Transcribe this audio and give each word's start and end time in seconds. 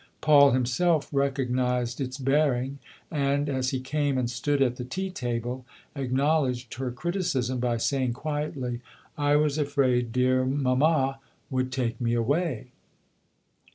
Paul 0.19 0.49
himself 0.49 1.07
recognised 1.11 2.01
its 2.01 2.17
bearing 2.17 2.79
and, 3.11 3.47
as 3.47 3.69
he 3.69 3.79
came 3.79 4.17
and 4.17 4.27
stood 4.27 4.59
at 4.59 4.77
the 4.77 4.83
tea 4.83 5.11
table, 5.11 5.63
acknowledged 5.95 6.73
her 6.73 6.89
criticism 6.91 7.59
by 7.59 7.77
saying 7.77 8.13
quietly:" 8.13 8.81
I 9.15 9.35
was 9.35 9.59
afraid 9.59 10.11
dear 10.11 10.43
mamma 10.43 11.19
would 11.51 11.71
take 11.71 12.01
me 12.01 12.15
away." 12.15 12.71